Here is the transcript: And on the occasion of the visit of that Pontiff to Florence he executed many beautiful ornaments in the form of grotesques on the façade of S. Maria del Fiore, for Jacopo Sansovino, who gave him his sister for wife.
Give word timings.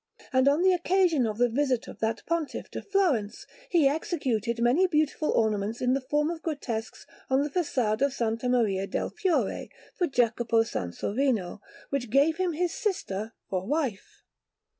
And 0.33 0.47
on 0.47 0.63
the 0.63 0.73
occasion 0.73 1.27
of 1.27 1.37
the 1.37 1.47
visit 1.47 1.87
of 1.87 1.99
that 1.99 2.23
Pontiff 2.25 2.71
to 2.71 2.81
Florence 2.81 3.45
he 3.69 3.87
executed 3.87 4.59
many 4.59 4.87
beautiful 4.87 5.29
ornaments 5.29 5.79
in 5.79 5.93
the 5.93 6.01
form 6.01 6.31
of 6.31 6.41
grotesques 6.41 7.05
on 7.29 7.43
the 7.43 7.51
façade 7.51 8.01
of 8.01 8.19
S. 8.19 8.43
Maria 8.49 8.87
del 8.87 9.11
Fiore, 9.11 9.69
for 9.93 10.07
Jacopo 10.07 10.63
Sansovino, 10.63 11.59
who 11.91 11.99
gave 11.99 12.37
him 12.37 12.53
his 12.53 12.71
sister 12.73 13.33
for 13.47 13.67
wife. 13.67 14.23